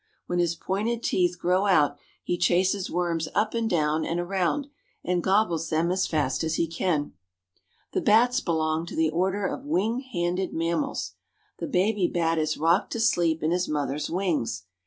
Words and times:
When 0.25 0.39
his 0.39 0.55
pointed 0.55 1.03
teeth 1.03 1.37
grow 1.37 1.67
out 1.67 1.95
he 2.23 2.35
chases 2.35 2.89
worms 2.89 3.27
up 3.35 3.53
and 3.53 3.69
down 3.69 4.03
and 4.03 4.19
around, 4.19 4.65
and 5.03 5.21
gobbles 5.23 5.69
them 5.69 5.91
as 5.91 6.07
fast 6.07 6.43
as 6.43 6.55
he 6.55 6.65
can. 6.65 7.13
The 7.91 8.01
bats 8.01 8.39
belong 8.41 8.87
to 8.87 8.95
the 8.95 9.11
Order 9.11 9.45
of 9.45 9.63
Wing 9.63 9.99
Handed 10.11 10.55
Mammals. 10.55 11.13
The 11.59 11.67
baby 11.67 12.07
bat 12.07 12.39
is 12.39 12.57
rocked 12.57 12.91
to 12.93 12.99
sleep 12.99 13.43
in 13.43 13.51
his 13.51 13.69
mother's 13.69 14.09
wings. 14.09 14.63